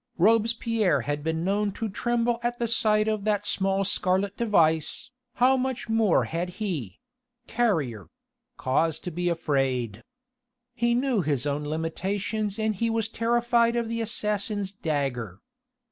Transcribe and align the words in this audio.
Robespierre 0.17 1.01
had 1.01 1.23
been 1.23 1.43
known 1.43 1.71
to 1.73 1.87
tremble 1.87 2.39
at 2.41 2.71
sight 2.71 3.07
of 3.07 3.23
that 3.23 3.45
small 3.45 3.83
scarlet 3.83 4.35
device, 4.35 5.11
how 5.35 5.55
much 5.55 5.89
more 5.89 6.23
had 6.23 6.49
he 6.57 6.99
Carrier 7.45 8.07
cause 8.57 8.97
to 8.97 9.11
be 9.11 9.29
afraid. 9.29 10.01
He 10.73 10.95
knew 10.95 11.21
his 11.21 11.45
own 11.45 11.65
limitations 11.67 12.57
and 12.57 12.73
he 12.73 12.89
was 12.89 13.09
terrified 13.09 13.75
of 13.75 13.87
the 13.89 14.01
assassin's 14.01 14.71
dagger. 14.71 15.39